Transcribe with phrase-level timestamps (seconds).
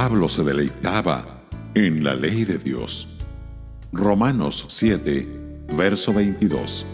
[0.00, 1.42] Pablo se deleitaba
[1.74, 3.08] en la ley de Dios.
[3.90, 5.26] Romanos 7,
[5.76, 6.86] verso 22.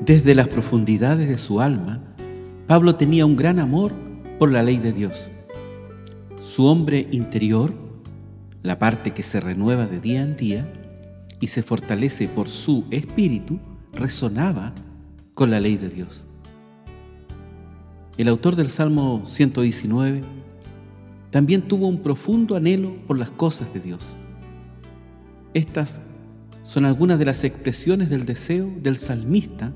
[0.00, 2.02] Desde las profundidades de su alma,
[2.66, 3.92] Pablo tenía un gran amor
[4.40, 5.30] por la ley de Dios.
[6.42, 7.72] Su hombre interior,
[8.64, 10.72] la parte que se renueva de día en día
[11.38, 13.60] y se fortalece por su espíritu,
[13.96, 14.72] resonaba
[15.34, 16.26] con la ley de Dios.
[18.16, 20.22] El autor del Salmo 119
[21.30, 24.16] también tuvo un profundo anhelo por las cosas de Dios.
[25.52, 26.00] Estas
[26.64, 29.72] son algunas de las expresiones del deseo del salmista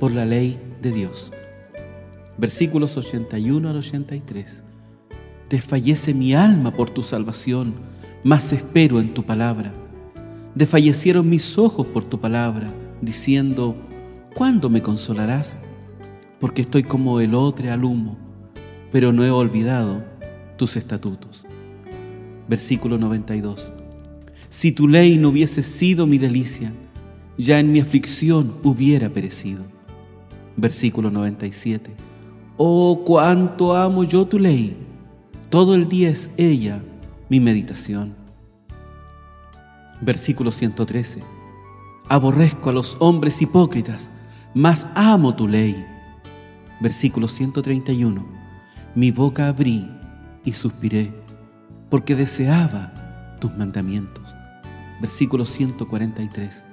[0.00, 1.32] por la ley de Dios.
[2.36, 4.64] Versículos 81 al 83.
[5.48, 7.74] Desfallece mi alma por tu salvación,
[8.24, 9.72] mas espero en tu palabra.
[10.54, 12.68] Desfallecieron mis ojos por tu palabra,
[13.00, 13.76] diciendo,
[14.34, 15.56] ¿cuándo me consolarás?
[16.40, 18.16] Porque estoy como el otro al humo,
[18.92, 20.04] pero no he olvidado
[20.56, 21.44] tus estatutos.
[22.48, 23.72] Versículo 92.
[24.48, 26.72] Si tu ley no hubiese sido mi delicia,
[27.36, 29.64] ya en mi aflicción hubiera perecido.
[30.56, 31.90] Versículo 97.
[32.56, 34.76] Oh, cuánto amo yo tu ley.
[35.50, 36.80] Todo el día es ella
[37.28, 38.14] mi meditación.
[40.00, 41.20] Versículo 113.
[42.08, 44.10] Aborrezco a los hombres hipócritas,
[44.54, 45.86] mas amo tu ley.
[46.80, 48.24] Versículo 131.
[48.94, 49.90] Mi boca abrí
[50.44, 51.12] y suspiré,
[51.88, 52.92] porque deseaba
[53.40, 54.34] tus mandamientos.
[55.00, 56.64] Versículo 143.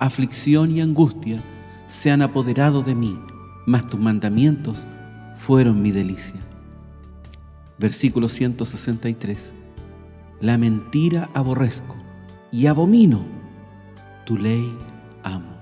[0.00, 1.42] Aflicción y angustia
[1.86, 3.18] se han apoderado de mí,
[3.66, 4.86] mas tus mandamientos
[5.36, 6.40] fueron mi delicia.
[7.78, 9.54] Versículo 163.
[10.40, 11.96] La mentira aborrezco
[12.50, 13.37] y abomino,
[14.28, 14.76] tu ley
[15.22, 15.56] amo.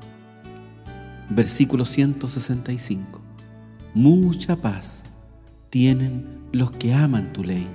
[1.31, 3.21] Versículo 165.
[3.95, 5.05] Mucha paz
[5.71, 7.69] tienen los que aman tu ley,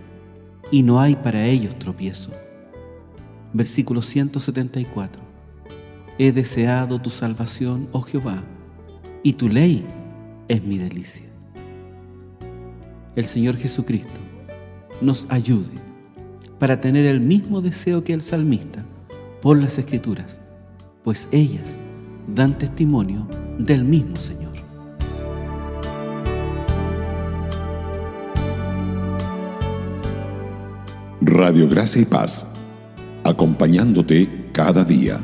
[0.69, 2.31] y no hay para ellos tropiezo.
[3.53, 5.21] Versículo 174.
[6.17, 8.43] He deseado tu salvación, oh Jehová,
[9.23, 9.85] y tu ley
[10.49, 11.27] es mi delicia.
[13.15, 14.19] El Señor Jesucristo
[14.99, 15.71] nos ayude
[16.59, 18.83] para tener el mismo deseo que el salmista
[19.41, 20.41] por las escrituras,
[21.03, 21.79] pues ellas
[22.27, 24.51] dan testimonio del mismo Señor.
[31.21, 32.45] Radio Gracia y Paz,
[33.23, 35.19] acompañándote cada día.